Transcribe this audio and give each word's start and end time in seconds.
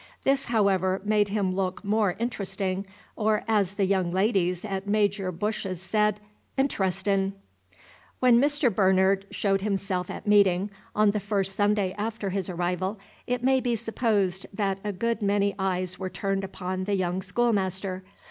This, 0.23 0.45
however, 0.45 0.99
made 1.05 1.27
him 1.27 1.53
look 1.53 1.85
more 1.85 2.15
interesting, 2.17 2.87
or, 3.15 3.43
as 3.47 3.75
the 3.75 3.85
young 3.85 4.09
ladies 4.09 4.65
at 4.65 4.87
Major 4.87 5.31
Bush's 5.31 5.79
said, 5.79 6.19
"interestin'." 6.57 7.33
When 8.19 8.41
Mr. 8.41 8.73
Bernard 8.73 9.27
showed 9.29 9.61
himself 9.61 10.09
at 10.09 10.25
meeting, 10.25 10.71
on 10.95 11.11
the 11.11 11.19
first 11.19 11.55
Sunday 11.55 11.93
after 11.99 12.31
his 12.31 12.49
arrival, 12.49 12.97
it 13.27 13.43
may 13.43 13.59
be 13.59 13.75
supposed 13.75 14.47
that 14.51 14.79
a 14.83 14.91
good 14.91 15.21
many 15.21 15.53
eyes 15.59 15.99
were 15.99 16.09
turned 16.09 16.43
upon 16.43 16.85
the 16.85 16.95
young 16.95 17.21
schoolmaster. 17.21 18.03